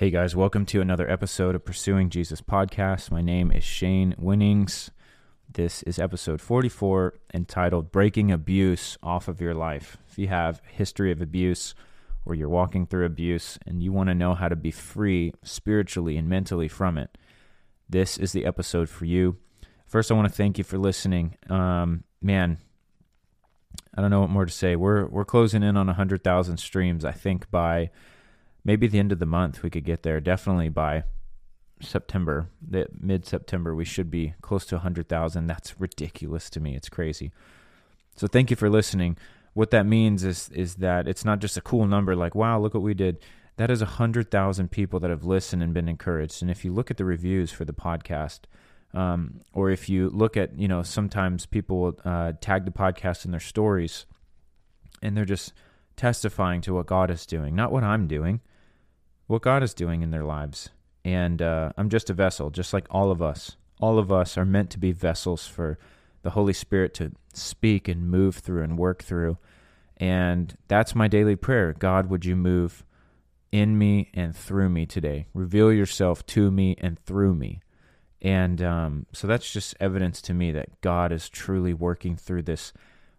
[0.00, 3.10] Hey guys, welcome to another episode of Pursuing Jesus podcast.
[3.10, 4.90] My name is Shane Winnings.
[5.52, 9.98] This is episode 44 entitled Breaking Abuse Off of Your Life.
[10.08, 11.74] If you have history of abuse
[12.24, 16.16] or you're walking through abuse and you want to know how to be free spiritually
[16.16, 17.18] and mentally from it,
[17.86, 19.36] this is the episode for you.
[19.86, 21.36] First, I want to thank you for listening.
[21.50, 22.56] Um, man,
[23.94, 24.76] I don't know what more to say.
[24.76, 27.04] We're we're closing in on 100,000 streams.
[27.04, 27.90] I think by
[28.64, 30.20] maybe the end of the month we could get there.
[30.20, 31.04] Definitely by
[31.80, 32.50] September,
[33.00, 35.46] mid September, we should be close to 100,000.
[35.46, 36.76] That's ridiculous to me.
[36.76, 37.32] It's crazy.
[38.16, 39.16] So thank you for listening.
[39.54, 42.74] What that means is is that it's not just a cool number like wow, look
[42.74, 43.18] what we did.
[43.56, 46.40] That is 100,000 people that have listened and been encouraged.
[46.40, 48.40] And if you look at the reviews for the podcast,
[48.94, 53.32] um, or if you look at, you know, sometimes people uh, tag the podcast in
[53.32, 54.06] their stories
[55.02, 55.52] and they're just
[55.96, 58.40] testifying to what God is doing, not what I'm doing,
[59.30, 60.70] what God is doing in their lives.
[61.04, 63.56] And uh, I'm just a vessel, just like all of us.
[63.80, 65.78] All of us are meant to be vessels for
[66.22, 69.38] the Holy Spirit to speak and move through and work through.
[69.96, 71.72] And that's my daily prayer.
[71.72, 72.84] God, would you move
[73.52, 75.28] in me and through me today?
[75.32, 77.60] Reveal yourself to me and through me.
[78.20, 82.72] And um, so that's just evidence to me that God is truly working through this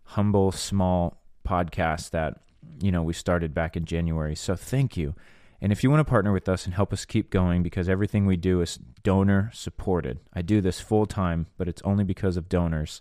[0.04, 2.42] humble, small podcast that,
[2.82, 4.36] you know, we started back in January.
[4.36, 5.16] So thank you.
[5.62, 8.26] And if you want to partner with us and help us keep going, because everything
[8.26, 10.20] we do is donor supported.
[10.34, 13.00] I do this full time, but it's only because of donors.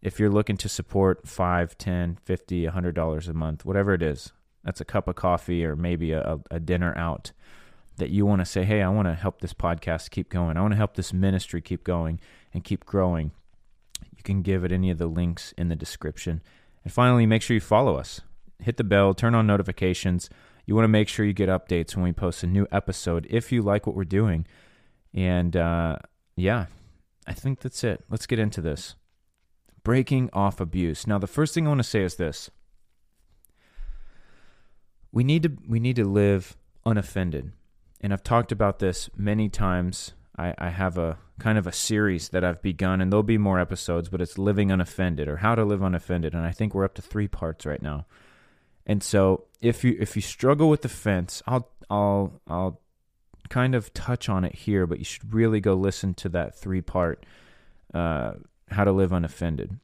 [0.00, 4.02] If you're looking to support five, ten, fifty, a hundred dollars a month, whatever it
[4.02, 4.32] is,
[4.62, 7.32] that's a cup of coffee or maybe a, a dinner out
[7.96, 10.56] that you want to say, hey, I want to help this podcast keep going.
[10.56, 12.20] I want to help this ministry keep going
[12.54, 13.32] and keep growing.
[14.16, 16.42] You can give at any of the links in the description.
[16.84, 18.20] And finally, make sure you follow us.
[18.60, 20.30] Hit the bell, turn on notifications
[20.68, 23.50] you want to make sure you get updates when we post a new episode if
[23.50, 24.46] you like what we're doing.
[25.14, 25.96] And uh,
[26.36, 26.66] yeah,
[27.26, 28.04] I think that's it.
[28.10, 28.94] Let's get into this.
[29.82, 31.06] Breaking off abuse.
[31.06, 32.50] Now, the first thing I want to say is this.
[35.10, 36.54] We need to we need to live
[36.84, 37.52] unoffended.
[38.02, 40.12] And I've talked about this many times.
[40.36, 43.58] I, I have a kind of a series that I've begun, and there'll be more
[43.58, 46.34] episodes, but it's living unoffended or how to live unoffended.
[46.34, 48.04] And I think we're up to three parts right now.
[48.88, 52.80] And so if you if you struggle with the fence, I'll I'll I'll
[53.50, 56.80] kind of touch on it here, but you should really go listen to that three
[56.80, 57.24] part
[57.92, 58.32] uh,
[58.70, 59.78] how to live unoffended.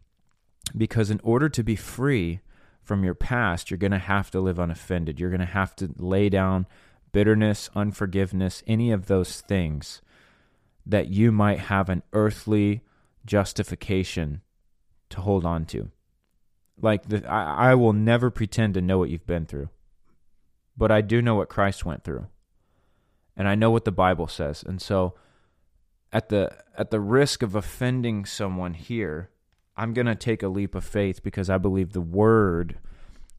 [0.77, 2.41] Because in order to be free
[2.83, 5.21] from your past, you're going to have to live unoffended.
[5.21, 6.67] You're going to have to lay down
[7.13, 10.01] bitterness, unforgiveness, any of those things
[10.87, 12.83] that you might have an earthly
[13.25, 14.41] justification
[15.11, 15.91] to hold on to.
[16.81, 19.69] Like the, I, I will never pretend to know what you've been through,
[20.77, 22.27] but I do know what Christ went through,
[23.37, 24.63] and I know what the Bible says.
[24.67, 25.15] And so,
[26.13, 29.31] at the at the risk of offending someone here,
[29.77, 32.79] I'm going to take a leap of faith because I believe the Word,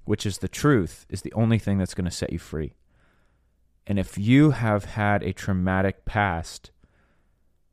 [0.06, 2.74] which is the truth, is the only thing that's going to set you free.
[3.88, 6.72] And if you have had a traumatic past,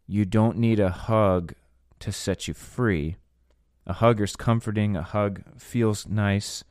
[0.07, 1.55] you don't need a hug
[2.01, 3.17] to set you free.
[3.87, 6.65] A hug is comforting, a hug feels nice,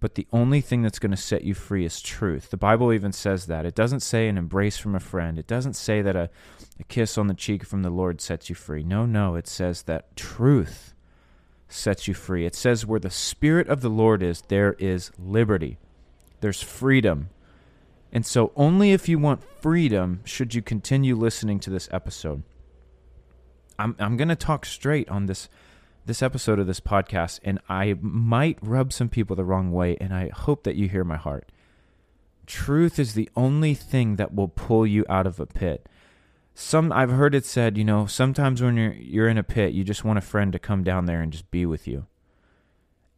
[0.00, 2.50] but the only thing that's going to set you free is truth.
[2.50, 3.66] The Bible even says that.
[3.66, 6.30] It doesn't say an embrace from a friend, it doesn't say that a,
[6.80, 8.82] a kiss on the cheek from the Lord sets you free.
[8.82, 10.94] No, no, it says that truth
[11.68, 12.46] sets you free.
[12.46, 15.78] It says where the Spirit of the Lord is, there is liberty,
[16.40, 17.28] there's freedom.
[18.14, 22.42] And so, only if you want freedom should you continue listening to this episode.
[23.78, 25.48] I'm, I'm going to talk straight on this
[26.04, 30.12] this episode of this podcast, and I might rub some people the wrong way, and
[30.12, 31.50] I hope that you hear my heart.
[32.46, 35.88] Truth is the only thing that will pull you out of a pit.
[36.54, 39.84] Some I've heard it said, you know, sometimes when you're you're in a pit, you
[39.84, 42.06] just want a friend to come down there and just be with you.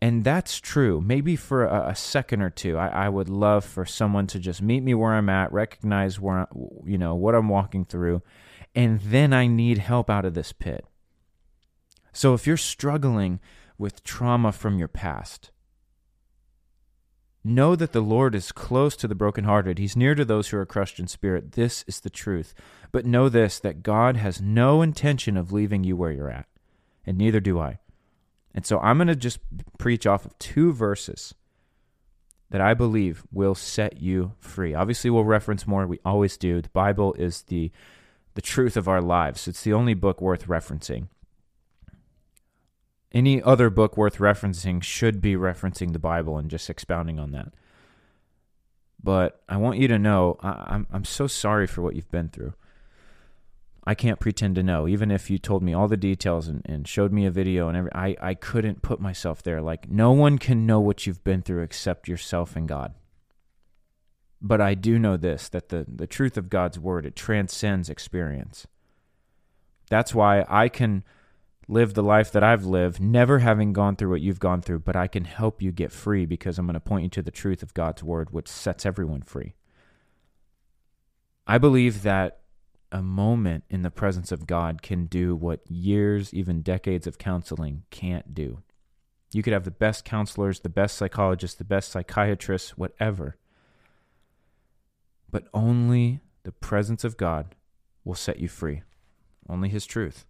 [0.01, 1.01] And that's true.
[1.01, 4.61] Maybe for a, a second or two, I, I, would love for someone to just
[4.61, 6.47] meet me where I'm at, recognize where I,
[6.85, 8.21] you know what I'm walking through,
[8.75, 10.85] and then I need help out of this pit.
[12.15, 13.41] So if you're struggling
[13.77, 15.51] with trauma from your past,
[17.47, 19.79] Know that the Lord is close to the brokenhearted.
[19.79, 21.53] He's near to those who are crushed in spirit.
[21.53, 22.55] This is the truth.
[22.91, 26.47] But know this that God has no intention of leaving you where you're at,
[27.05, 27.81] and neither do I.
[28.55, 29.41] And so I'm going to just
[29.77, 31.35] preach off of two verses
[32.49, 34.73] that I believe will set you free.
[34.73, 35.87] Obviously, we'll reference more.
[35.87, 36.63] We always do.
[36.63, 37.71] The Bible is the
[38.37, 39.47] the truth of our lives.
[39.47, 41.09] It's the only book worth referencing.
[43.15, 47.55] Any other book worth referencing should be referencing the Bible and just expounding on that.
[49.01, 52.29] But I want you to know I, I'm I'm so sorry for what you've been
[52.29, 52.55] through.
[53.87, 54.89] I can't pretend to know.
[54.89, 57.77] Even if you told me all the details and, and showed me a video and
[57.77, 59.61] every, I, I couldn't put myself there.
[59.61, 62.95] Like no one can know what you've been through except yourself and God.
[64.41, 68.67] But I do know this that the, the truth of God's word, it transcends experience.
[69.91, 71.05] That's why I can
[71.69, 74.97] live the life that I've lived, never having gone through what you've gone through, but
[74.97, 77.63] I can help you get free because I'm going to point you to the truth
[77.63, 79.55] of God's word, which sets everyone free.
[81.47, 82.41] I believe that
[82.93, 87.83] a moment in the presence of God can do what years, even decades of counseling
[87.91, 88.63] can't do.
[89.33, 93.37] You could have the best counselors, the best psychologists, the best psychiatrists, whatever.
[95.29, 97.57] But only the presence of God
[98.05, 98.83] will set you free.
[99.49, 100.25] Only His truth.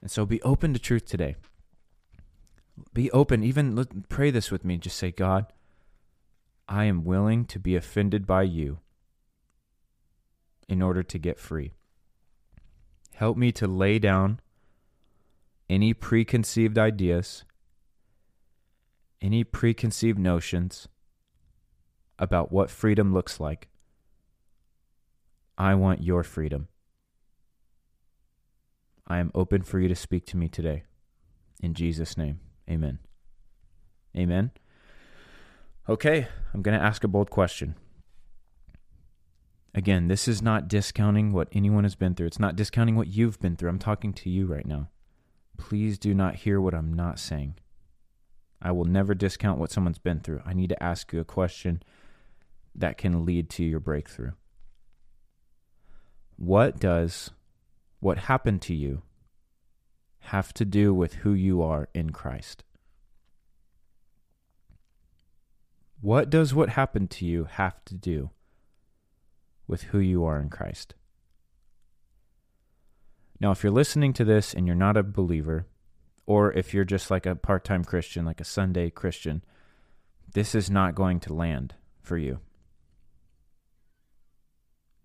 [0.00, 1.36] And so be open to truth today.
[2.94, 3.42] Be open.
[3.42, 4.78] Even pray this with me.
[4.78, 5.52] Just say, God,
[6.68, 8.78] I am willing to be offended by you
[10.68, 11.72] in order to get free.
[13.14, 14.38] Help me to lay down
[15.68, 17.44] any preconceived ideas,
[19.20, 20.88] any preconceived notions
[22.18, 23.68] about what freedom looks like.
[25.56, 26.68] I want your freedom.
[29.08, 30.84] I am open for you to speak to me today.
[31.62, 32.40] In Jesus' name,
[32.70, 32.98] amen.
[34.16, 34.50] Amen.
[35.88, 37.74] Okay, I'm going to ask a bold question.
[39.74, 42.26] Again, this is not discounting what anyone has been through.
[42.26, 43.70] It's not discounting what you've been through.
[43.70, 44.90] I'm talking to you right now.
[45.56, 47.54] Please do not hear what I'm not saying.
[48.60, 50.42] I will never discount what someone's been through.
[50.44, 51.82] I need to ask you a question
[52.74, 54.32] that can lead to your breakthrough.
[56.36, 57.30] What does
[58.00, 59.02] what happened to you
[60.20, 62.64] have to do with who you are in Christ?
[66.00, 68.30] What does what happened to you have to do
[69.68, 70.94] with who you are in Christ.
[73.38, 75.66] Now, if you're listening to this and you're not a believer,
[76.26, 79.44] or if you're just like a part time Christian, like a Sunday Christian,
[80.32, 82.40] this is not going to land for you.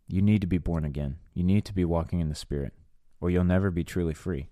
[0.07, 1.17] You need to be born again.
[1.33, 2.73] You need to be walking in the Spirit,
[3.23, 4.49] or you'll never be truly free.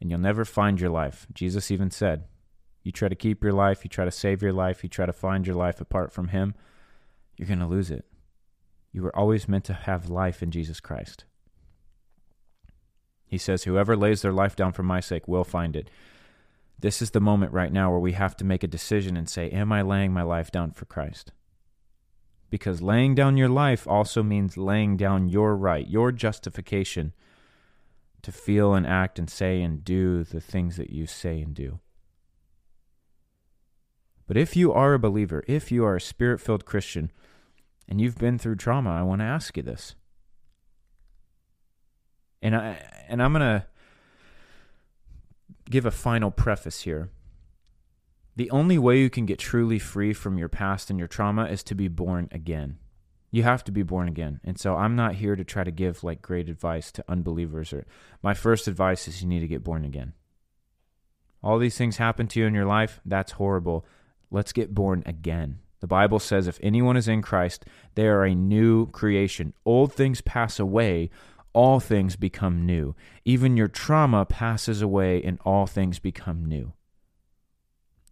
[0.00, 1.26] And you'll never find your life.
[1.34, 2.24] Jesus even said,
[2.82, 5.12] You try to keep your life, you try to save your life, you try to
[5.12, 6.54] find your life apart from Him,
[7.36, 8.06] you're going to lose it.
[8.92, 11.26] You were always meant to have life in Jesus Christ.
[13.26, 15.90] He says, Whoever lays their life down for my sake will find it.
[16.78, 19.50] This is the moment right now where we have to make a decision and say,
[19.50, 21.32] Am I laying my life down for Christ?
[22.48, 27.12] Because laying down your life also means laying down your right, your justification
[28.22, 31.80] to feel and act and say and do the things that you say and do.
[34.26, 37.10] But if you are a believer, if you are a spirit filled Christian,
[37.88, 39.94] and you've been through trauma, I want to ask you this.
[42.40, 43.66] And I and I'm going to
[45.68, 47.10] give a final preface here.
[48.34, 51.62] The only way you can get truly free from your past and your trauma is
[51.64, 52.78] to be born again.
[53.32, 54.40] You have to be born again.
[54.44, 57.86] And so I'm not here to try to give like great advice to unbelievers or
[58.22, 60.12] my first advice is you need to get born again.
[61.42, 63.84] All these things happen to you in your life, that's horrible.
[64.30, 65.58] Let's get born again.
[65.80, 67.64] The Bible says if anyone is in Christ,
[67.96, 69.54] they are a new creation.
[69.64, 71.10] Old things pass away,
[71.52, 72.94] all things become new.
[73.24, 76.72] Even your trauma passes away, and all things become new.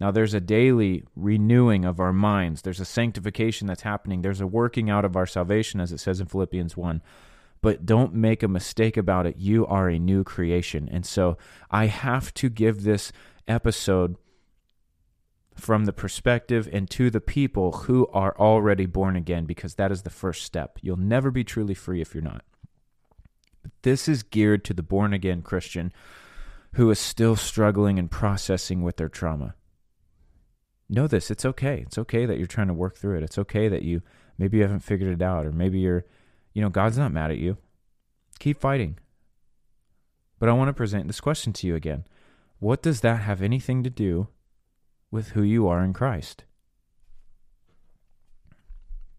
[0.01, 2.63] Now, there's a daily renewing of our minds.
[2.63, 4.23] There's a sanctification that's happening.
[4.23, 7.03] There's a working out of our salvation, as it says in Philippians 1.
[7.61, 9.37] But don't make a mistake about it.
[9.37, 10.89] You are a new creation.
[10.91, 11.37] And so
[11.71, 13.13] I have to give this
[13.47, 14.17] episode
[15.55, 20.03] from the perspective and to the people who are already born again, because that is
[20.03, 20.79] the first step.
[20.81, 22.45] You'll never be truly free if you're not.
[23.63, 25.93] But this is geared to the born again Christian
[26.75, 29.55] who is still struggling and processing with their trauma.
[30.93, 31.85] Know this, it's okay.
[31.87, 33.23] It's okay that you're trying to work through it.
[33.23, 34.03] It's okay that you
[34.37, 36.05] maybe you haven't figured it out, or maybe you're,
[36.53, 37.57] you know, God's not mad at you.
[38.39, 38.99] Keep fighting.
[40.39, 42.05] But I want to present this question to you again.
[42.59, 44.29] What does that have anything to do
[45.11, 46.45] with who you are in Christ.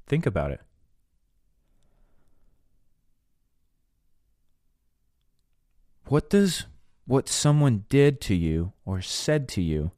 [0.07, 0.61] Think about it.
[6.05, 6.65] What does
[7.05, 9.91] what someone did to you or said to you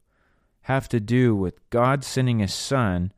[0.64, 3.12] have to do with God sending his son,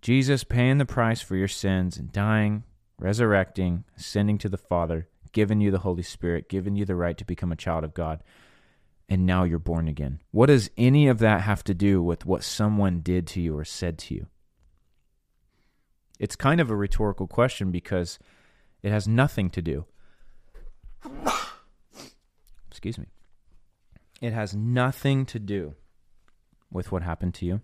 [0.00, 2.62] Jesus paying the price for your sins and dying,
[2.96, 7.24] resurrecting, ascending to the Father, giving you the Holy Spirit, giving you the right to
[7.24, 8.22] become a child of God,
[9.08, 10.20] and now you're born again?
[10.30, 13.64] What does any of that have to do with what someone did to you or
[13.64, 14.26] said to you?
[16.20, 18.20] It's kind of a rhetorical question because
[18.80, 19.86] it has nothing to do.
[22.70, 23.06] Excuse me.
[24.20, 25.74] It has nothing to do
[26.72, 27.60] with what happened to you.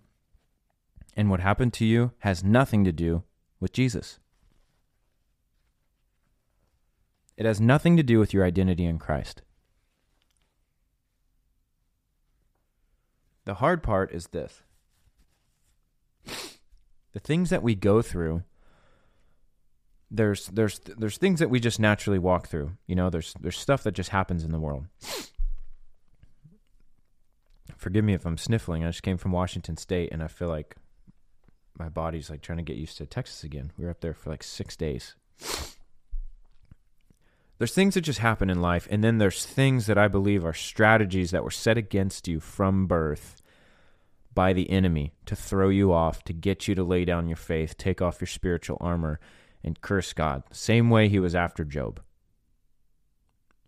[1.15, 3.23] And what happened to you has nothing to do
[3.59, 4.19] with Jesus.
[7.35, 9.41] It has nothing to do with your identity in Christ.
[13.45, 14.61] The hard part is this
[17.13, 18.43] the things that we go through
[20.11, 23.83] there's there's there's things that we just naturally walk through you know there's there's stuff
[23.83, 24.85] that just happens in the world
[27.79, 30.75] forgive me if i'm sniffling i just came from washington state and i feel like
[31.77, 33.71] my body's like trying to get used to texas again.
[33.77, 35.15] We were up there for like six days.
[37.57, 40.53] There's things that just happen in life and then there's things that i believe are
[40.53, 43.41] strategies that were set against you from birth
[44.33, 47.77] by the enemy to throw you off to get you to lay down your faith
[47.77, 49.19] take off your spiritual armor
[49.63, 52.01] and curse God, same way he was after Job.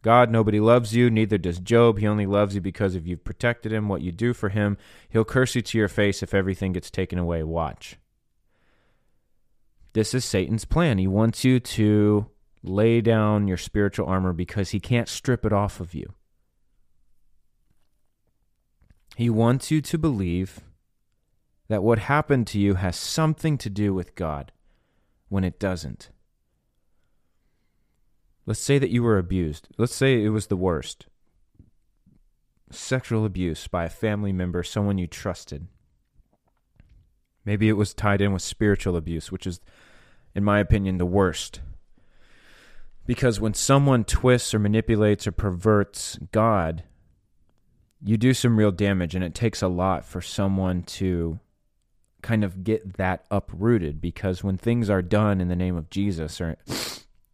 [0.01, 1.99] God, nobody loves you, neither does Job.
[1.99, 4.77] He only loves you because of you've protected him, what you do for him.
[5.09, 7.43] He'll curse you to your face if everything gets taken away.
[7.43, 7.97] Watch.
[9.93, 10.97] This is Satan's plan.
[10.97, 12.27] He wants you to
[12.63, 16.13] lay down your spiritual armor because he can't strip it off of you.
[19.15, 20.61] He wants you to believe
[21.67, 24.51] that what happened to you has something to do with God
[25.29, 26.09] when it doesn't.
[28.45, 29.67] Let's say that you were abused.
[29.77, 31.05] Let's say it was the worst
[32.73, 35.67] sexual abuse by a family member, someone you trusted.
[37.45, 39.59] Maybe it was tied in with spiritual abuse, which is,
[40.35, 41.61] in my opinion, the worst.
[43.05, 46.83] Because when someone twists or manipulates or perverts God,
[48.03, 51.39] you do some real damage, and it takes a lot for someone to
[52.21, 56.39] kind of get that uprooted because when things are done in the name of Jesus
[56.39, 56.55] or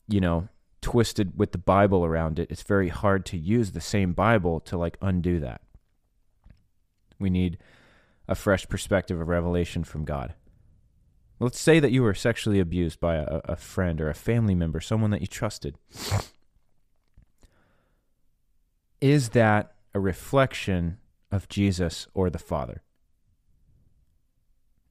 [0.08, 0.48] you know
[0.82, 4.78] twisted with the bible around it it's very hard to use the same bible to
[4.78, 5.62] like undo that
[7.20, 7.58] we need
[8.28, 10.34] a fresh perspective of revelation from god
[11.40, 14.80] let's say that you were sexually abused by a, a friend or a family member
[14.80, 15.76] someone that you trusted
[19.02, 20.98] is that a reflection
[21.32, 22.84] of jesus or the father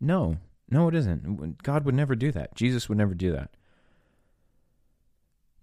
[0.01, 0.39] no,
[0.71, 1.63] no, it isn't.
[1.63, 2.55] God would never do that.
[2.55, 3.56] Jesus would never do that.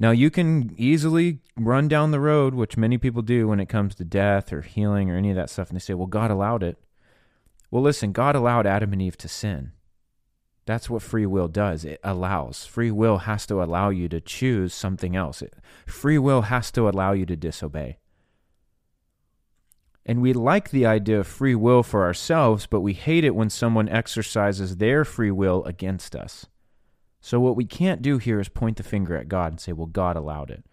[0.03, 3.95] Now, you can easily run down the road, which many people do when it comes
[3.95, 6.61] to death or healing or any of that stuff, and they say, well, God allowed
[6.61, 6.77] it.
[7.71, 9.71] Well, listen, God allowed Adam and Eve to sin.
[10.65, 11.85] That's what free will does.
[11.85, 12.65] It allows.
[12.65, 15.41] Free will has to allow you to choose something else.
[15.41, 15.53] It,
[15.87, 17.95] free will has to allow you to disobey.
[20.05, 23.49] And we like the idea of free will for ourselves, but we hate it when
[23.49, 26.47] someone exercises their free will against us.
[27.25, 29.87] So, what we can't do here is point the finger at God and say, well,
[29.87, 30.65] God allowed it.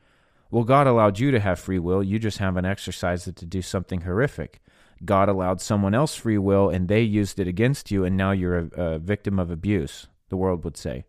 [0.51, 2.03] Well, God allowed you to have free will.
[2.03, 4.61] You just haven't exercised it to do something horrific.
[5.05, 8.59] God allowed someone else free will and they used it against you, and now you're
[8.59, 11.05] a, a victim of abuse, the world would say.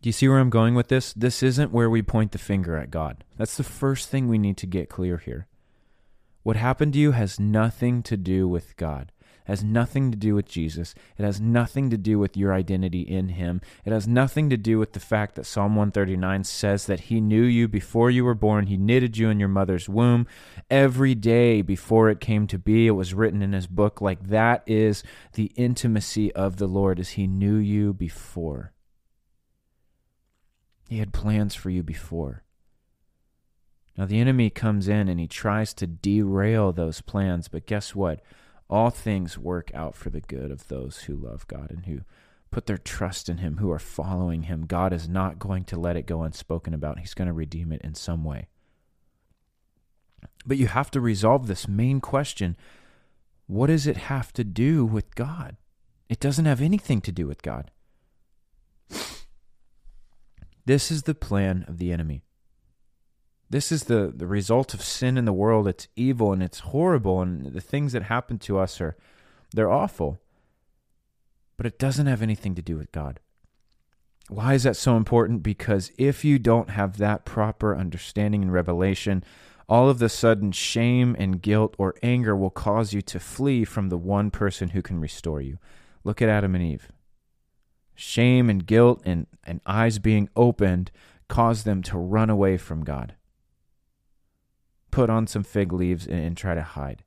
[0.00, 1.12] Do you see where I'm going with this?
[1.12, 3.24] This isn't where we point the finger at God.
[3.36, 5.48] That's the first thing we need to get clear here.
[6.44, 9.10] What happened to you has nothing to do with God.
[9.46, 10.94] Has nothing to do with Jesus.
[11.16, 13.60] It has nothing to do with your identity in Him.
[13.84, 17.44] It has nothing to do with the fact that Psalm 139 says that He knew
[17.44, 18.66] you before you were born.
[18.66, 20.26] He knitted you in your mother's womb.
[20.68, 24.00] Every day before it came to be, it was written in His book.
[24.00, 28.72] Like that is the intimacy of the Lord, as He knew you before.
[30.88, 32.42] He had plans for you before.
[33.96, 38.20] Now, the enemy comes in and he tries to derail those plans, but guess what?
[38.68, 42.00] All things work out for the good of those who love God and who
[42.50, 44.66] put their trust in Him, who are following Him.
[44.66, 46.98] God is not going to let it go unspoken about.
[46.98, 48.48] He's going to redeem it in some way.
[50.44, 52.56] But you have to resolve this main question
[53.46, 55.56] what does it have to do with God?
[56.08, 57.70] It doesn't have anything to do with God.
[60.64, 62.22] This is the plan of the enemy.
[63.48, 65.68] This is the, the result of sin in the world.
[65.68, 68.96] It's evil and it's horrible, and the things that happen to us are
[69.54, 70.20] they're awful.
[71.56, 73.20] but it doesn't have anything to do with God.
[74.28, 75.42] Why is that so important?
[75.42, 79.24] Because if you don't have that proper understanding and revelation,
[79.68, 83.88] all of the sudden shame and guilt or anger will cause you to flee from
[83.88, 85.58] the one person who can restore you.
[86.04, 86.90] Look at Adam and Eve.
[87.94, 90.90] Shame and guilt and, and eyes being opened
[91.28, 93.14] caused them to run away from God.
[94.96, 97.04] Put on some fig leaves and, and try to hide.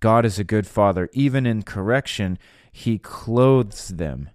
[0.00, 1.08] God is a good father.
[1.12, 2.38] Even in correction,
[2.72, 4.28] he clothes them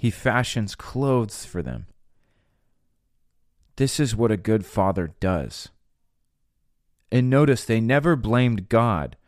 [0.00, 1.86] he fashions clothes for them.
[3.76, 5.68] This is what a good father does.
[7.12, 9.18] And notice they never blamed God.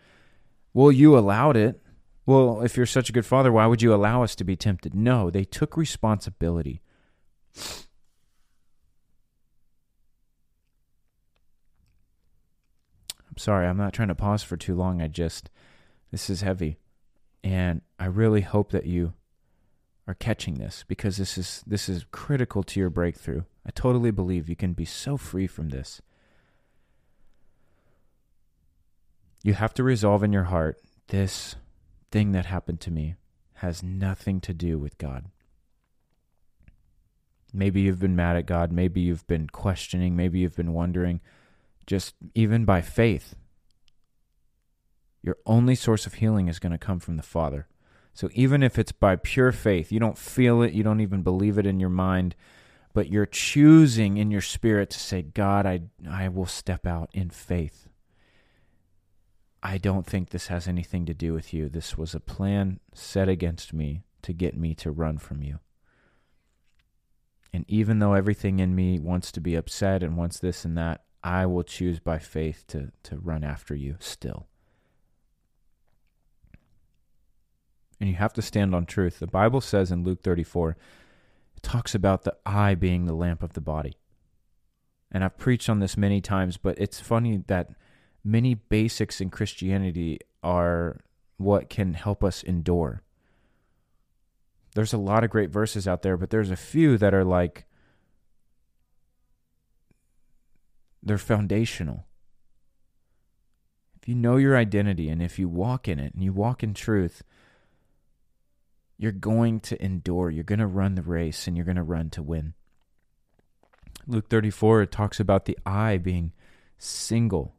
[0.72, 1.82] Well, you allowed it.
[2.24, 4.94] Well, if you're such a good father, why would you allow us to be tempted?
[4.94, 6.80] No, they took responsibility.
[13.32, 15.00] I'm sorry, I'm not trying to pause for too long.
[15.00, 15.48] I just,
[16.10, 16.76] this is heavy.
[17.42, 19.14] And I really hope that you
[20.06, 23.42] are catching this because this is this is critical to your breakthrough.
[23.66, 26.02] I totally believe you can be so free from this.
[29.42, 31.56] You have to resolve in your heart this
[32.10, 33.14] thing that happened to me
[33.54, 35.26] has nothing to do with God.
[37.54, 41.20] Maybe you've been mad at God, maybe you've been questioning, maybe you've been wondering
[41.86, 43.34] just even by faith.
[45.22, 47.68] Your only source of healing is going to come from the Father.
[48.14, 51.58] So even if it's by pure faith, you don't feel it, you don't even believe
[51.58, 52.34] it in your mind,
[52.92, 57.30] but you're choosing in your spirit to say, God, I, I will step out in
[57.30, 57.88] faith.
[59.62, 61.68] I don't think this has anything to do with you.
[61.68, 65.60] This was a plan set against me to get me to run from you.
[67.52, 71.02] And even though everything in me wants to be upset and wants this and that,
[71.22, 74.48] I will choose by faith to, to run after you still.
[78.02, 79.20] and you have to stand on truth.
[79.20, 83.52] The Bible says in Luke 34, it talks about the eye being the lamp of
[83.52, 83.96] the body.
[85.12, 87.70] And I've preached on this many times, but it's funny that
[88.24, 90.98] many basics in Christianity are
[91.36, 93.04] what can help us endure.
[94.74, 97.66] There's a lot of great verses out there, but there's a few that are like,
[101.02, 102.06] they're foundational.
[104.00, 106.74] If you know your identity and if you walk in it and you walk in
[106.74, 107.22] truth,
[108.98, 110.30] you're going to endure.
[110.30, 112.54] You're going to run the race and you're going to run to win.
[114.06, 116.32] Luke 34 it talks about the eye being
[116.78, 117.54] single,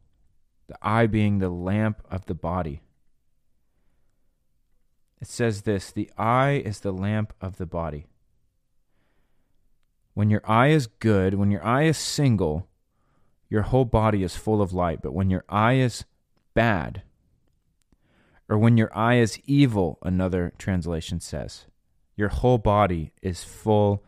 [0.68, 2.82] the eye being the lamp of the body.
[5.22, 8.08] It says this the eye is the lamp of the body.
[10.14, 12.68] When your eye is good, when your eye is single,
[13.54, 15.04] your whole body is full of light.
[15.04, 16.06] But when your eye is
[16.56, 17.04] bad,
[18.50, 21.68] or when your eye is evil, another translation says.
[22.16, 24.04] Your whole body is full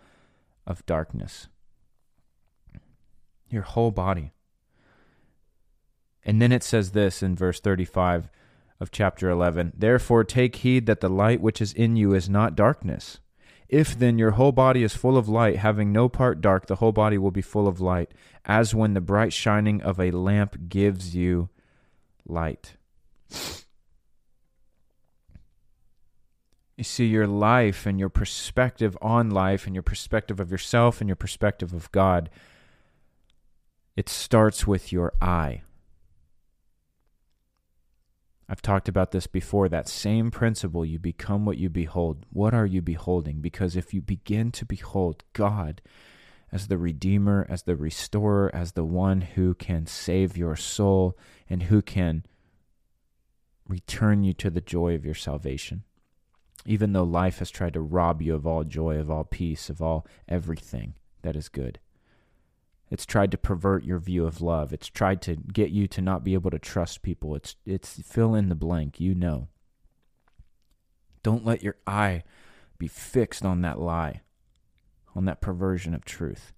[0.65, 1.47] of darkness.
[3.47, 4.31] Your whole body.
[6.23, 8.29] And then it says this in verse 35
[8.79, 12.55] of chapter 11 Therefore, take heed that the light which is in you is not
[12.55, 13.19] darkness.
[13.67, 16.91] If then your whole body is full of light, having no part dark, the whole
[16.91, 18.11] body will be full of light,
[18.45, 21.49] as when the bright shining of a lamp gives you
[22.27, 22.75] light.
[26.77, 31.07] You see, your life and your perspective on life and your perspective of yourself and
[31.07, 32.29] your perspective of God,
[33.95, 35.63] it starts with your eye.
[38.47, 39.67] I've talked about this before.
[39.69, 42.25] That same principle, you become what you behold.
[42.31, 43.41] What are you beholding?
[43.41, 45.81] Because if you begin to behold God
[46.51, 51.17] as the Redeemer, as the Restorer, as the one who can save your soul
[51.49, 52.23] and who can
[53.67, 55.83] return you to the joy of your salvation,
[56.65, 59.81] even though life has tried to rob you of all joy, of all peace, of
[59.81, 61.79] all everything that is good.
[62.89, 64.71] It's tried to pervert your view of love.
[64.71, 67.35] It's tried to get you to not be able to trust people.
[67.35, 69.47] It's it's fill in the blank, you know.
[71.23, 72.23] Don't let your eye
[72.77, 74.21] be fixed on that lie,
[75.15, 76.53] on that perversion of truth.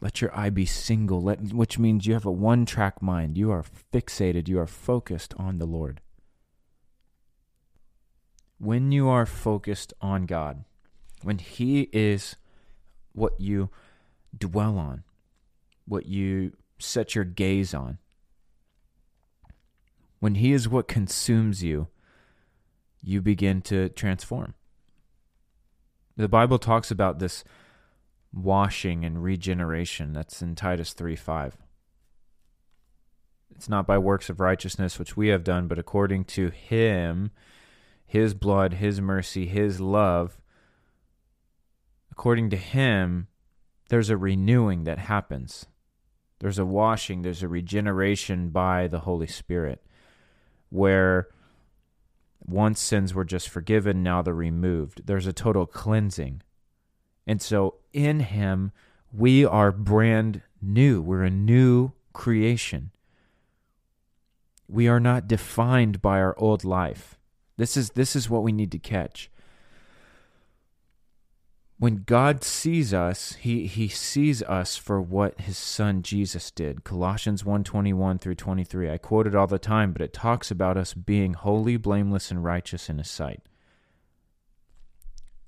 [0.00, 3.36] Let your eye be single, let, which means you have a one track mind.
[3.36, 6.00] You are fixated, you are focused on the Lord
[8.58, 10.64] when you are focused on God,
[11.22, 12.36] when He is
[13.12, 13.70] what you
[14.36, 15.04] dwell on,
[15.86, 17.98] what you set your gaze on,
[20.20, 21.88] when He is what consumes you,
[23.02, 24.54] you begin to transform.
[26.16, 27.44] The Bible talks about this
[28.32, 30.12] washing and regeneration.
[30.12, 31.56] That's in Titus 3 5.
[33.54, 37.30] It's not by works of righteousness which we have done, but according to Him
[38.04, 40.40] His blood, His mercy, His love,
[42.10, 43.28] according to Him,
[43.88, 45.66] there's a renewing that happens.
[46.40, 49.84] There's a washing, there's a regeneration by the Holy Spirit,
[50.70, 51.28] where
[52.46, 55.06] once sins were just forgiven, now they're removed.
[55.06, 56.42] There's a total cleansing.
[57.26, 58.72] And so in Him,
[59.12, 61.02] we are brand new.
[61.02, 62.90] We're a new creation.
[64.68, 67.18] We are not defined by our old life.
[67.56, 69.30] This is, this is what we need to catch
[71.78, 76.82] when God sees us, he, he sees us for what his son Jesus did.
[76.82, 78.90] Colossians 1:21 through 23.
[78.90, 82.42] I quote it all the time, but it talks about us being holy, blameless, and
[82.42, 83.42] righteous in his sight.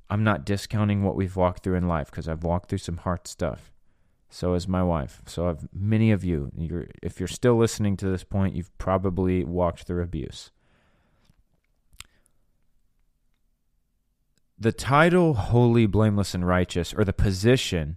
[0.09, 3.27] I'm not discounting what we've walked through in life because I've walked through some hard
[3.27, 3.73] stuff.
[4.29, 5.23] So has my wife.
[5.27, 6.53] So have many of you.
[6.57, 10.53] You're, if you're still listening to this point, you've probably walked through abuse.
[14.61, 17.97] The title holy, blameless, and righteous, or the position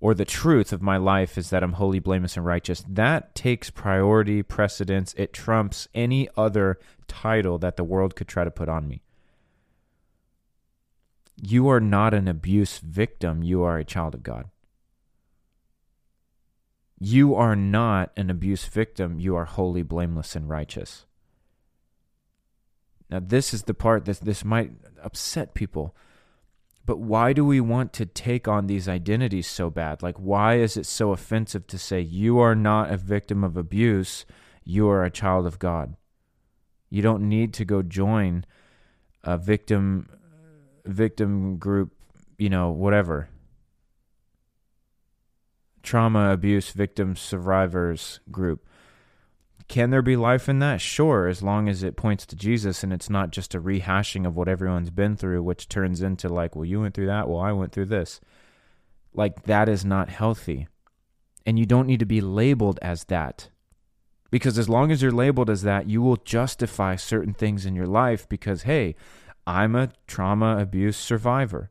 [0.00, 3.70] or the truth of my life is that I'm holy, blameless, and righteous, that takes
[3.70, 5.14] priority, precedence.
[5.16, 9.02] It trumps any other title that the world could try to put on me.
[11.40, 14.50] You are not an abuse victim, you are a child of God.
[16.98, 21.06] You are not an abuse victim, you are holy, blameless, and righteous.
[23.14, 25.94] Now, this is the part that this might upset people.
[26.84, 30.02] But why do we want to take on these identities so bad?
[30.02, 34.26] Like, why is it so offensive to say, you are not a victim of abuse,
[34.64, 35.94] you are a child of God?
[36.90, 38.46] You don't need to go join
[39.22, 40.08] a victim
[40.84, 41.92] victim group,
[42.36, 43.28] you know, whatever.
[45.84, 48.66] Trauma, abuse, victim survivors group.
[49.68, 50.80] Can there be life in that?
[50.80, 54.36] Sure, as long as it points to Jesus and it's not just a rehashing of
[54.36, 57.52] what everyone's been through, which turns into like, well, you went through that, well, I
[57.52, 58.20] went through this.
[59.14, 60.68] Like, that is not healthy.
[61.46, 63.48] And you don't need to be labeled as that.
[64.30, 67.86] Because as long as you're labeled as that, you will justify certain things in your
[67.86, 68.96] life because, hey,
[69.46, 71.70] I'm a trauma abuse survivor.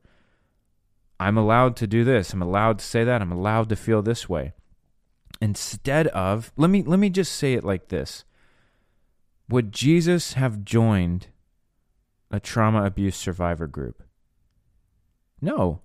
[1.19, 2.33] I'm allowed to do this.
[2.33, 3.21] I'm allowed to say that.
[3.21, 4.53] I'm allowed to feel this way
[5.43, 8.23] instead of let me let me just say it like this.
[9.49, 11.27] Would jesus have joined
[12.31, 14.03] a trauma abuse survivor group?
[15.41, 15.81] No.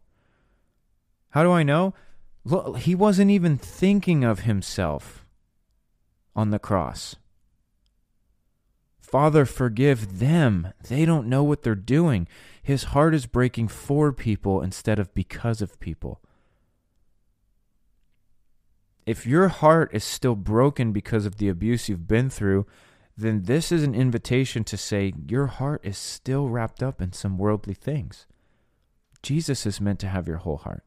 [1.31, 1.92] How do i know?
[2.44, 5.27] Look, he wasn't even thinking of himself
[6.37, 7.16] on the cross.
[9.01, 10.73] Father forgive them.
[10.88, 12.29] They don't know what they're doing.
[12.62, 16.23] His heart is breaking for people instead of because of people
[19.09, 22.66] if your heart is still broken because of the abuse you've been through,
[23.16, 27.38] then this is an invitation to say your heart is still wrapped up in some
[27.38, 28.27] worldly things.
[29.23, 30.85] Jesus is meant to have your whole heart.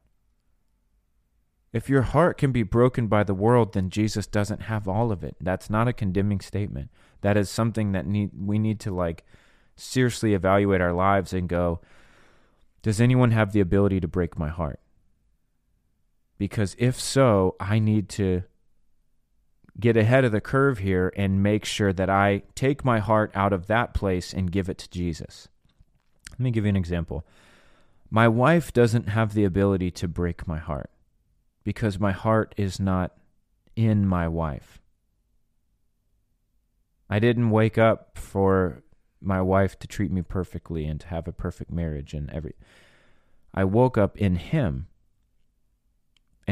[1.72, 5.24] If your heart can be broken by the world, then Jesus doesn't have all of
[5.24, 5.34] it.
[5.40, 6.90] That's not a condemning statement.
[7.22, 9.24] That is something that need we need to like
[9.74, 11.80] seriously evaluate our lives and go,
[12.82, 14.78] does anyone have the ability to break my heart?
[16.42, 18.42] Because if so, I need to
[19.78, 23.52] get ahead of the curve here and make sure that I take my heart out
[23.52, 25.46] of that place and give it to Jesus.
[26.32, 27.24] Let me give you an example.
[28.10, 30.90] My wife doesn't have the ability to break my heart
[31.62, 33.16] because my heart is not
[33.76, 34.80] in my wife.
[37.08, 38.82] I didn't wake up for
[39.20, 42.56] my wife to treat me perfectly and to have a perfect marriage and every
[43.54, 44.88] I woke up in him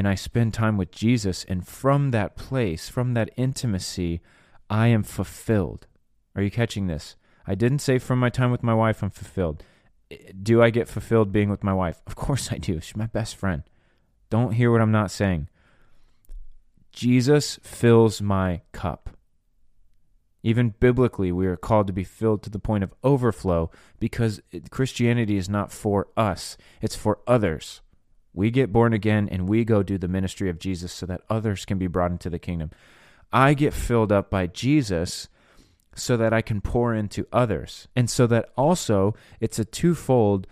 [0.00, 1.44] and I spend time with Jesus.
[1.44, 4.22] And from that place, from that intimacy,
[4.70, 5.86] I am fulfilled.
[6.34, 7.16] Are you catching this?
[7.46, 9.62] I didn't say from my time with my wife, I'm fulfilled.
[10.42, 12.00] Do I get fulfilled being with my wife?
[12.06, 12.80] Of course I do.
[12.80, 13.62] She's my best friend.
[14.30, 15.50] Don't hear what I'm not saying.
[16.92, 19.10] Jesus fills my cup.
[20.42, 25.36] Even biblically, we are called to be filled to the point of overflow because Christianity
[25.36, 27.82] is not for us, it's for others.
[28.32, 31.64] We get born again and we go do the ministry of Jesus so that others
[31.64, 32.70] can be brought into the kingdom.
[33.32, 35.28] I get filled up by Jesus
[35.94, 37.88] so that I can pour into others.
[37.96, 40.46] And so that also it's a twofold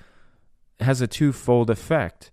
[0.80, 2.30] has a twofold effect.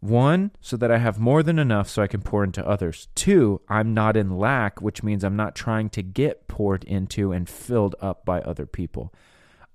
[0.00, 3.08] One, so that I have more than enough so I can pour into others.
[3.14, 7.48] Two, I'm not in lack, which means I'm not trying to get poured into and
[7.48, 9.14] filled up by other people.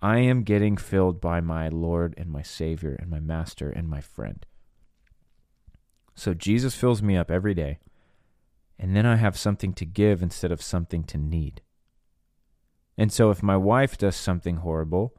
[0.02, 4.02] I am getting filled by my Lord and my Savior and my Master and my
[4.02, 4.46] friend.
[6.20, 7.80] So Jesus fills me up every day,
[8.78, 11.62] and then I have something to give instead of something to need.
[12.98, 15.16] And so if my wife does something horrible,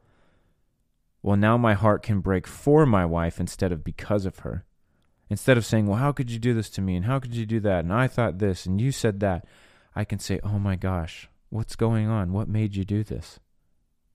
[1.23, 4.63] well, now my heart can break for my wife instead of because of her.
[5.27, 6.95] Instead of saying, well, how could you do this to me?
[6.95, 7.83] And how could you do that?
[7.83, 9.45] And I thought this and you said that.
[9.95, 12.31] I can say, oh my gosh, what's going on?
[12.31, 13.39] What made you do this?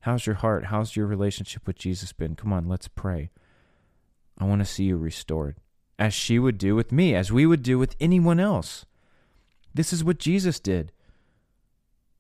[0.00, 0.66] How's your heart?
[0.66, 2.36] How's your relationship with Jesus been?
[2.36, 3.30] Come on, let's pray.
[4.38, 5.56] I want to see you restored,
[5.98, 8.84] as she would do with me, as we would do with anyone else.
[9.74, 10.92] This is what Jesus did.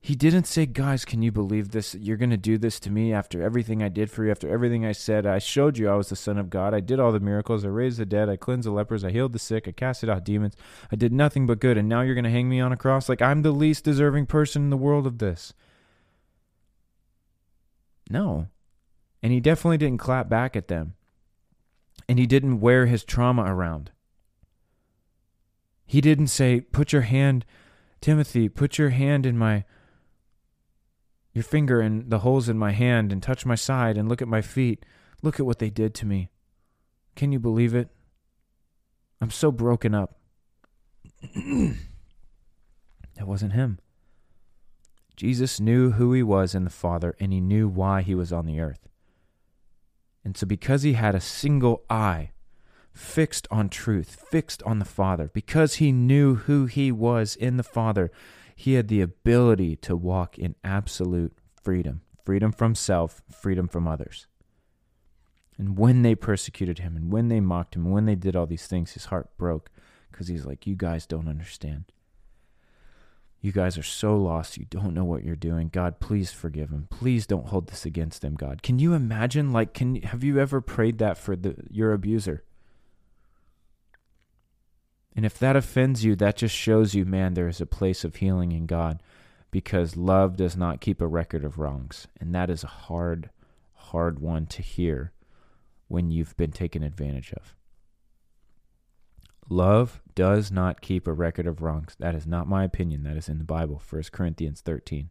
[0.06, 1.94] He didn't say, Guys, can you believe this?
[1.96, 4.86] You're going to do this to me after everything I did for you, after everything
[4.86, 5.26] I said.
[5.26, 6.74] I showed you I was the Son of God.
[6.74, 7.64] I did all the miracles.
[7.64, 8.28] I raised the dead.
[8.28, 9.04] I cleansed the lepers.
[9.04, 9.66] I healed the sick.
[9.66, 10.54] I casted out demons.
[10.92, 11.76] I did nothing but good.
[11.76, 13.08] And now you're going to hang me on a cross?
[13.08, 15.52] Like I'm the least deserving person in the world of this.
[18.08, 18.46] No.
[19.24, 20.94] And he definitely didn't clap back at them.
[22.08, 23.90] And he didn't wear his trauma around.
[25.86, 27.44] He didn't say, Put your hand,
[28.00, 29.64] Timothy, put your hand in my
[31.32, 34.28] your finger in the holes in my hand and touch my side and look at
[34.28, 34.86] my feet.
[35.22, 36.30] Look at what they did to me.
[37.14, 37.90] Can you believe it?
[39.20, 40.18] I'm so broken up.
[41.34, 41.76] that
[43.20, 43.78] wasn't him.
[45.14, 48.46] Jesus knew who he was in the Father and he knew why he was on
[48.46, 48.85] the earth.
[50.26, 52.32] And so, because he had a single eye
[52.92, 57.62] fixed on truth, fixed on the Father, because he knew who he was in the
[57.62, 58.10] Father,
[58.56, 64.26] he had the ability to walk in absolute freedom freedom from self, freedom from others.
[65.58, 68.46] And when they persecuted him, and when they mocked him, and when they did all
[68.46, 69.70] these things, his heart broke
[70.10, 71.84] because he's like, You guys don't understand.
[73.46, 74.58] You guys are so lost.
[74.58, 75.68] You don't know what you're doing.
[75.68, 76.88] God, please forgive them.
[76.90, 78.60] Please don't hold this against them, God.
[78.60, 79.52] Can you imagine?
[79.52, 82.42] Like, can have you ever prayed that for the your abuser?
[85.14, 88.16] And if that offends you, that just shows you, man, there is a place of
[88.16, 89.00] healing in God
[89.52, 92.08] because love does not keep a record of wrongs.
[92.18, 93.30] And that is a hard,
[93.74, 95.12] hard one to hear
[95.86, 97.54] when you've been taken advantage of.
[99.48, 101.94] Love does not keep a record of wrongs.
[101.98, 103.04] That is not my opinion.
[103.04, 105.10] That is in the Bible, 1 Corinthians 13.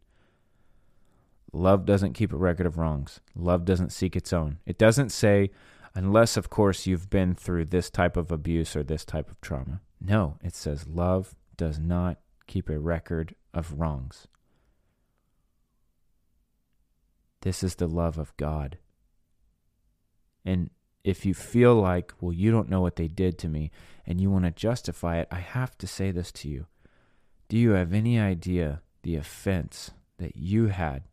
[1.52, 3.20] Love doesn't keep a record of wrongs.
[3.34, 4.58] Love doesn't seek its own.
[4.66, 5.50] It doesn't say,
[5.94, 9.80] unless, of course, you've been through this type of abuse or this type of trauma.
[10.00, 14.28] No, it says love does not keep a record of wrongs.
[17.40, 18.76] This is the love of God.
[20.44, 20.68] And
[21.04, 23.70] if you feel like, well, you don't know what they did to me
[24.06, 26.66] and you want to justify it, I have to say this to you.
[27.48, 31.04] Do you have any idea the offense that you had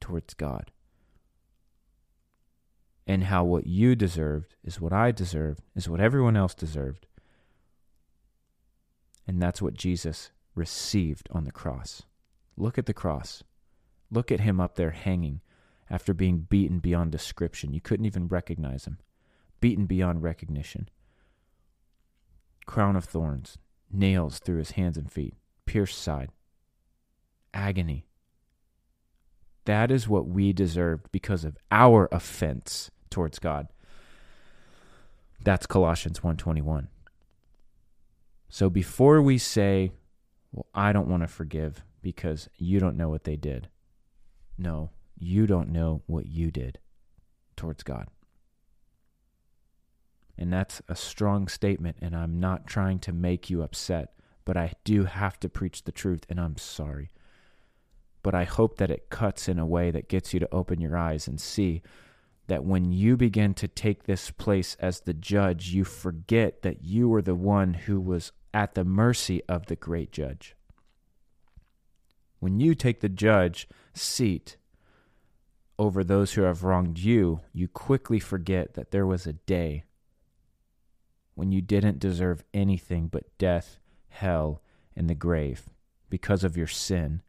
[0.00, 0.70] towards God?
[3.06, 7.06] And how what you deserved is what I deserved, is what everyone else deserved.
[9.26, 12.02] And that's what Jesus received on the cross.
[12.56, 13.42] Look at the cross.
[14.10, 15.40] Look at him up there hanging
[15.88, 17.72] after being beaten beyond description.
[17.72, 18.98] You couldn't even recognize him.
[19.60, 20.88] Beaten beyond recognition.
[22.66, 23.58] Crown of thorns,
[23.90, 25.34] nails through his hands and feet,
[25.66, 26.30] pierced side,
[27.52, 28.06] agony.
[29.64, 33.68] That is what we deserved because of our offense towards God.
[35.42, 36.88] That's Colossians 121.
[38.48, 39.92] So before we say,
[40.52, 43.68] well, I don't want to forgive because you don't know what they did.
[44.58, 46.78] No, you don't know what you did
[47.56, 48.08] towards God.
[50.38, 54.14] And that's a strong statement, and I'm not trying to make you upset,
[54.44, 57.10] but I do have to preach the truth, and I'm sorry.
[58.22, 60.96] But I hope that it cuts in a way that gets you to open your
[60.96, 61.82] eyes and see
[62.46, 67.08] that when you begin to take this place as the judge, you forget that you
[67.08, 70.56] were the one who was at the mercy of the great judge.
[72.40, 74.56] When you take the judge seat
[75.78, 79.84] over those who have wronged you, you quickly forget that there was a day
[81.40, 83.78] when you didn't deserve anything but death,
[84.10, 84.60] hell,
[84.94, 85.70] and the grave
[86.10, 87.22] because of your sin.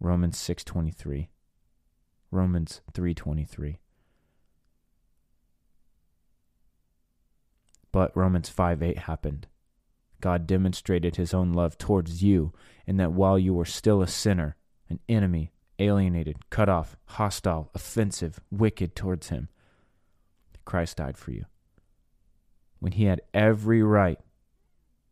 [0.00, 1.28] Romans 6:23.
[2.32, 3.78] Romans 3:23.
[7.92, 9.46] But Romans 5 8 happened.
[10.20, 12.52] God demonstrated his own love towards you
[12.84, 14.56] in that while you were still a sinner,
[14.88, 19.48] an enemy, alienated, cut off, hostile, offensive, wicked towards him,
[20.64, 21.44] Christ died for you.
[22.80, 24.18] When he had every right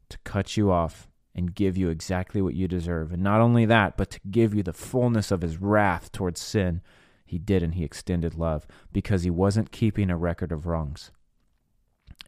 [0.09, 3.13] to cut you off and give you exactly what you deserve.
[3.13, 6.81] And not only that, but to give you the fullness of his wrath towards sin,
[7.25, 11.11] he did and he extended love because he wasn't keeping a record of wrongs.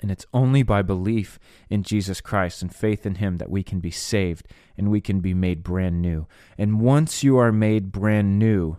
[0.00, 3.80] And it's only by belief in Jesus Christ and faith in Him that we can
[3.80, 4.46] be saved
[4.76, 6.26] and we can be made brand new.
[6.56, 8.76] And once you are made brand new,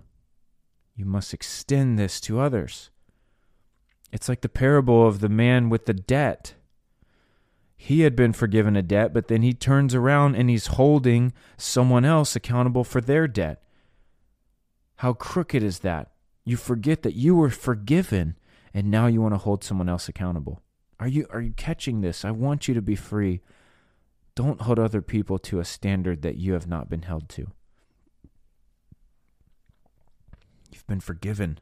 [0.95, 2.89] you must extend this to others.
[4.11, 6.55] It's like the parable of the man with the debt.
[7.75, 12.03] He had been forgiven a debt, but then he turns around and he's holding someone
[12.03, 13.63] else accountable for their debt.
[14.97, 16.11] How crooked is that?
[16.43, 18.35] You forget that you were forgiven
[18.73, 20.61] and now you want to hold someone else accountable.
[20.99, 22.25] Are you are you catching this?
[22.25, 23.41] I want you to be free.
[24.35, 27.47] Don't hold other people to a standard that you have not been held to.
[30.71, 31.59] You've been forgiven.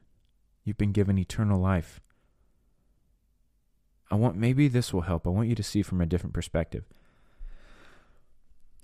[0.64, 2.02] You've been given eternal life.
[4.10, 5.28] I want maybe this will help.
[5.28, 6.86] I want you to see from a different perspective.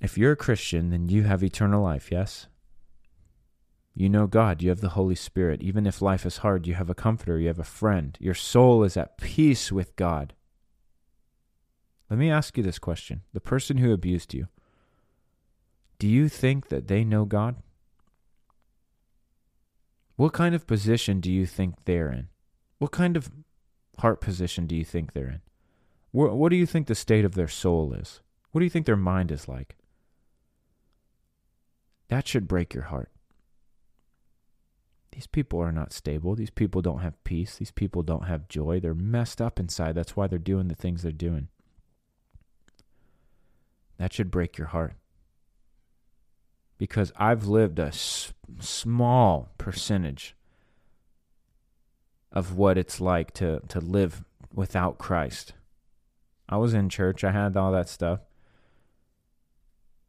[0.01, 2.47] If you're a Christian, then you have eternal life, yes?
[3.95, 5.61] You know God, you have the Holy Spirit.
[5.61, 8.17] Even if life is hard, you have a comforter, you have a friend.
[8.19, 10.33] Your soul is at peace with God.
[12.09, 14.47] Let me ask you this question the person who abused you,
[15.99, 17.55] do you think that they know God?
[20.15, 22.27] What kind of position do you think they're in?
[22.77, 23.31] What kind of
[23.99, 25.41] heart position do you think they're in?
[26.11, 28.21] What, what do you think the state of their soul is?
[28.51, 29.75] What do you think their mind is like?
[32.09, 33.09] That should break your heart.
[35.11, 36.35] These people are not stable.
[36.35, 37.57] These people don't have peace.
[37.57, 38.79] These people don't have joy.
[38.79, 39.95] They're messed up inside.
[39.95, 41.49] That's why they're doing the things they're doing.
[43.97, 44.95] That should break your heart.
[46.79, 50.35] Because I've lived a s- small percentage
[52.33, 55.53] of what it's like to, to live without Christ.
[56.49, 58.19] I was in church, I had all that stuff.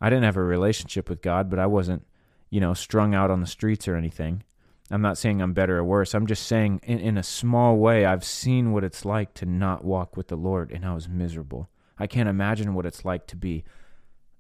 [0.00, 2.06] I didn't have a relationship with God, but I wasn't,
[2.50, 4.42] you know, strung out on the streets or anything.
[4.90, 6.14] I'm not saying I'm better or worse.
[6.14, 9.84] I'm just saying, in, in a small way, I've seen what it's like to not
[9.84, 11.70] walk with the Lord, and I was miserable.
[11.98, 13.64] I can't imagine what it's like to be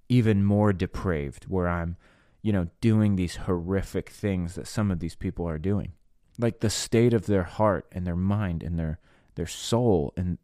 [0.08, 1.96] even more depraved, where I'm,
[2.42, 5.92] you know, doing these horrific things that some of these people are doing.
[6.38, 8.98] Like the state of their heart and their mind and their
[9.36, 10.38] their soul and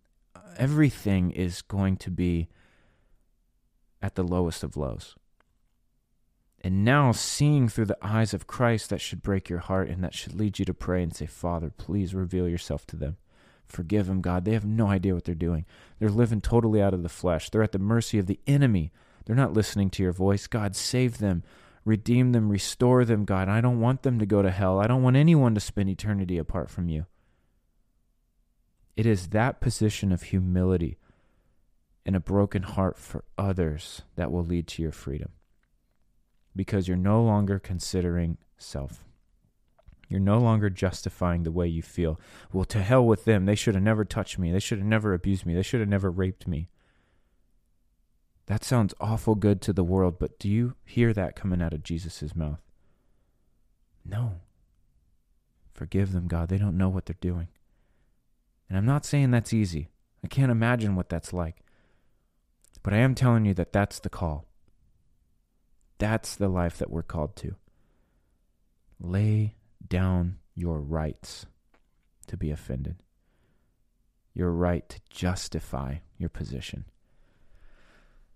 [0.56, 2.48] everything is going to be
[4.02, 5.14] at the lowest of lows.
[6.62, 10.14] And now, seeing through the eyes of Christ, that should break your heart and that
[10.14, 13.16] should lead you to pray and say, Father, please reveal yourself to them.
[13.66, 14.44] Forgive them, God.
[14.44, 15.64] They have no idea what they're doing.
[15.98, 17.48] They're living totally out of the flesh.
[17.48, 18.92] They're at the mercy of the enemy.
[19.24, 20.46] They're not listening to your voice.
[20.46, 21.44] God, save them,
[21.84, 23.48] redeem them, restore them, God.
[23.48, 24.78] I don't want them to go to hell.
[24.78, 27.06] I don't want anyone to spend eternity apart from you.
[28.96, 30.98] It is that position of humility
[32.04, 35.30] and a broken heart for others that will lead to your freedom
[36.54, 39.04] because you're no longer considering self.
[40.08, 42.20] You're no longer justifying the way you feel.
[42.52, 43.46] Well, to hell with them.
[43.46, 44.50] They should have never touched me.
[44.50, 45.54] They should have never abused me.
[45.54, 46.68] They should have never raped me.
[48.50, 51.84] That sounds awful good to the world, but do you hear that coming out of
[51.84, 52.58] Jesus' mouth?
[54.04, 54.40] No.
[55.72, 56.48] Forgive them, God.
[56.48, 57.46] They don't know what they're doing.
[58.68, 59.90] And I'm not saying that's easy.
[60.24, 61.62] I can't imagine what that's like.
[62.82, 64.46] But I am telling you that that's the call.
[65.98, 67.54] That's the life that we're called to.
[68.98, 69.54] Lay
[69.86, 71.46] down your rights
[72.26, 72.96] to be offended,
[74.34, 76.86] your right to justify your position.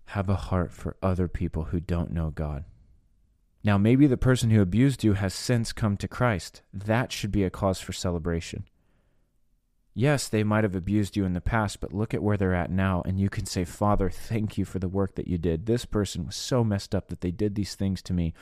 [0.07, 2.65] Have a heart for other people who don't know God.
[3.63, 6.61] Now, maybe the person who abused you has since come to Christ.
[6.71, 8.65] That should be a cause for celebration.
[9.97, 12.69] Yes, they might have abused you in the past, but look at where they're at
[12.69, 15.65] now, and you can say, Father, thank you for the work that you did.
[15.65, 18.33] This person was so messed up that they did these things to me.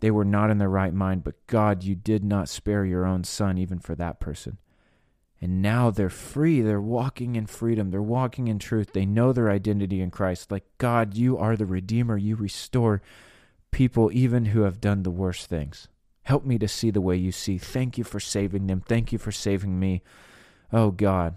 [0.00, 3.24] They were not in their right mind, but God, you did not spare your own
[3.24, 4.58] son even for that person.
[5.44, 6.62] And now they're free.
[6.62, 7.90] They're walking in freedom.
[7.90, 8.94] They're walking in truth.
[8.94, 10.50] They know their identity in Christ.
[10.50, 12.16] Like, God, you are the Redeemer.
[12.16, 13.02] You restore
[13.70, 15.88] people even who have done the worst things.
[16.22, 17.58] Help me to see the way you see.
[17.58, 18.80] Thank you for saving them.
[18.80, 20.02] Thank you for saving me.
[20.72, 21.34] Oh, God.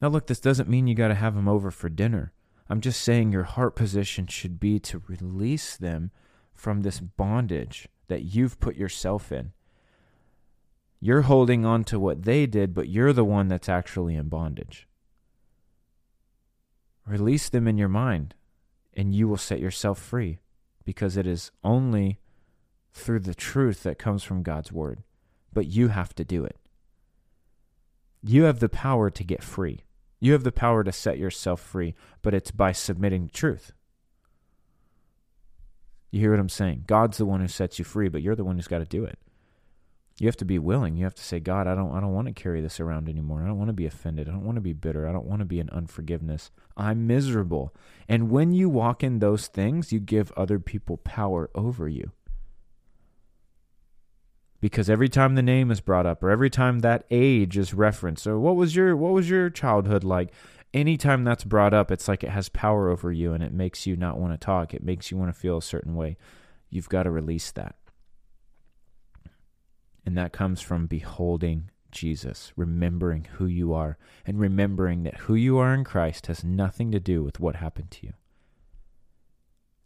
[0.00, 2.32] Now, look, this doesn't mean you got to have them over for dinner.
[2.70, 6.12] I'm just saying your heart position should be to release them
[6.54, 9.50] from this bondage that you've put yourself in.
[11.04, 14.86] You're holding on to what they did, but you're the one that's actually in bondage.
[17.04, 18.36] Release them in your mind,
[18.94, 20.38] and you will set yourself free
[20.84, 22.20] because it is only
[22.92, 25.02] through the truth that comes from God's word.
[25.52, 26.56] But you have to do it.
[28.22, 29.80] You have the power to get free.
[30.20, 33.72] You have the power to set yourself free, but it's by submitting truth.
[36.12, 36.84] You hear what I'm saying?
[36.86, 39.04] God's the one who sets you free, but you're the one who's got to do
[39.04, 39.18] it.
[40.22, 40.96] You have to be willing.
[40.96, 43.42] You have to say, God, I don't I don't want to carry this around anymore.
[43.42, 44.28] I don't want to be offended.
[44.28, 45.08] I don't want to be bitter.
[45.08, 46.52] I don't want to be in unforgiveness.
[46.76, 47.74] I'm miserable.
[48.08, 52.12] And when you walk in those things, you give other people power over you.
[54.60, 58.26] because every time the name is brought up or every time that age is referenced
[58.26, 60.32] or what was your what was your childhood like
[60.72, 63.96] anytime that's brought up it's like it has power over you and it makes you
[63.96, 66.16] not want to talk it makes you want to feel a certain way
[66.70, 67.74] you've got to release that
[70.04, 75.58] and that comes from beholding Jesus, remembering who you are, and remembering that who you
[75.58, 78.12] are in Christ has nothing to do with what happened to you.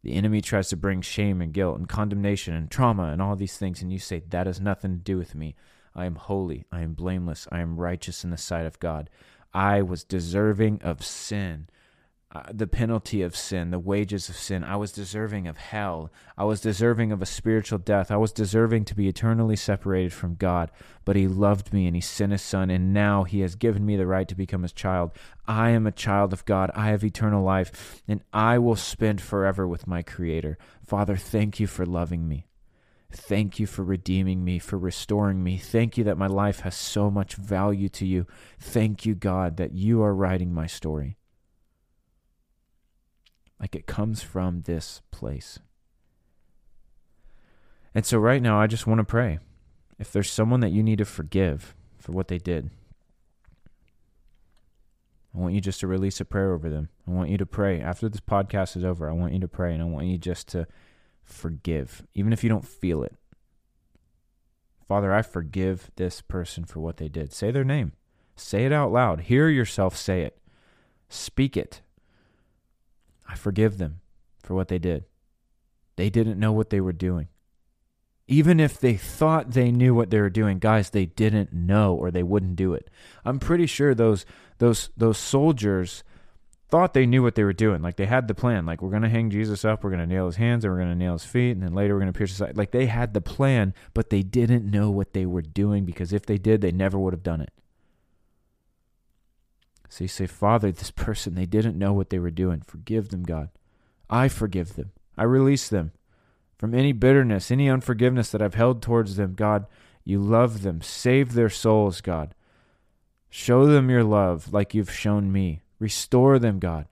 [0.02, 3.58] The enemy tries to bring shame and guilt and condemnation and trauma and all these
[3.58, 5.56] things, and you say, That has nothing to do with me.
[5.96, 6.64] I am holy.
[6.70, 7.48] I am blameless.
[7.50, 9.10] I am righteous in the sight of God.
[9.52, 11.68] I was deserving of sin
[12.36, 14.62] uh, the penalty of sin, the wages of sin.
[14.62, 16.12] I was deserving of hell.
[16.36, 18.10] I was deserving of a spiritual death.
[18.10, 20.70] I was deserving to be eternally separated from God.
[21.06, 23.96] But He loved me and He sent His Son, and now He has given me
[23.96, 25.12] the right to become His child.
[25.48, 26.70] I am a child of God.
[26.74, 30.58] I have eternal life, and I will spend forever with my Creator.
[30.84, 32.48] Father, thank you for loving me.
[33.10, 35.56] Thank you for redeeming me, for restoring me.
[35.56, 38.26] Thank you that my life has so much value to you.
[38.60, 41.16] Thank you, God, that you are writing my story.
[43.60, 45.58] Like it comes from this place.
[47.94, 49.38] And so, right now, I just want to pray.
[49.98, 52.70] If there's someone that you need to forgive for what they did,
[55.34, 56.90] I want you just to release a prayer over them.
[57.08, 57.80] I want you to pray.
[57.80, 60.48] After this podcast is over, I want you to pray and I want you just
[60.48, 60.66] to
[61.24, 63.14] forgive, even if you don't feel it.
[64.86, 67.32] Father, I forgive this person for what they did.
[67.32, 67.92] Say their name.
[68.36, 69.22] Say it out loud.
[69.22, 70.38] Hear yourself say it.
[71.08, 71.80] Speak it.
[73.28, 74.00] I forgive them
[74.42, 75.04] for what they did.
[75.96, 77.28] They didn't know what they were doing.
[78.28, 82.10] Even if they thought they knew what they were doing, guys, they didn't know or
[82.10, 82.90] they wouldn't do it.
[83.24, 84.26] I'm pretty sure those
[84.58, 86.02] those those soldiers
[86.68, 87.82] thought they knew what they were doing.
[87.82, 88.66] Like they had the plan.
[88.66, 91.12] Like we're gonna hang Jesus up, we're gonna nail his hands, and we're gonna nail
[91.12, 92.56] his feet, and then later we're gonna pierce his side.
[92.56, 96.26] Like they had the plan, but they didn't know what they were doing because if
[96.26, 97.52] they did, they never would have done it.
[99.88, 102.62] So you say, Father, this person, they didn't know what they were doing.
[102.66, 103.50] Forgive them, God.
[104.10, 104.92] I forgive them.
[105.16, 105.92] I release them
[106.58, 109.34] from any bitterness, any unforgiveness that I've held towards them.
[109.34, 109.66] God,
[110.04, 110.80] you love them.
[110.82, 112.34] Save their souls, God.
[113.28, 115.62] Show them your love like you've shown me.
[115.78, 116.86] Restore them, God.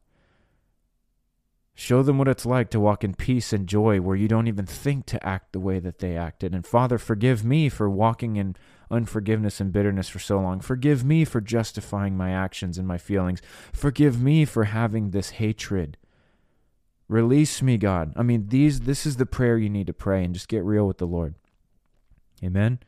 [1.76, 4.64] Show them what it's like to walk in peace and joy where you don't even
[4.64, 6.54] think to act the way that they acted.
[6.54, 8.54] And Father, forgive me for walking in
[8.92, 10.60] unforgiveness and bitterness for so long.
[10.60, 13.42] Forgive me for justifying my actions and my feelings.
[13.72, 15.96] Forgive me for having this hatred.
[17.08, 18.12] Release me, God.
[18.16, 20.86] I mean, these this is the prayer you need to pray and just get real
[20.86, 21.34] with the Lord.
[22.42, 22.78] Amen.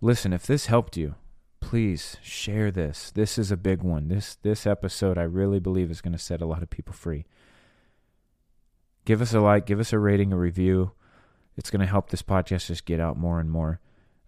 [0.00, 1.16] Listen, if this helped you,
[1.60, 3.10] please share this.
[3.10, 4.08] This is a big one.
[4.08, 7.26] This this episode I really believe is going to set a lot of people free.
[9.04, 10.92] Give us a like, give us a rating, a review.
[11.56, 13.80] It's going to help this podcast just get out more and more.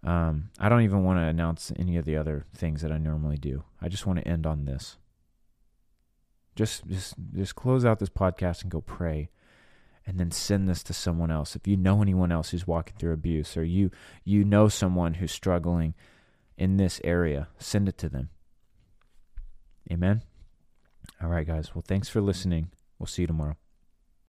[0.03, 3.37] Um, I don't even want to announce any of the other things that I normally
[3.37, 3.65] do.
[3.81, 4.99] I just want to end on this.
[6.57, 9.31] Just, just, just close out this podcast and go pray,
[10.07, 11.57] and then send this to someone else.
[11.57, 13.91] If you know anyone else who's walking through abuse, or you,
[14.25, 15.95] you know someone who's struggling
[16.59, 18.29] in this area, send it to them.
[19.91, 20.23] Amen.
[21.23, 21.75] All right, guys.
[21.75, 22.71] Well, thanks for listening.
[22.99, 23.57] We'll see you tomorrow.